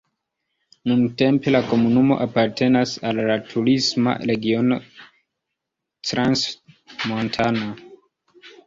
Nuntempe 0.91 1.53
la 1.55 1.61
komunumo 1.73 2.17
apartenas 2.25 2.95
al 3.11 3.21
la 3.29 3.37
turisma 3.53 4.17
regiono 4.33 4.81
Crans-Montana. 6.09 7.73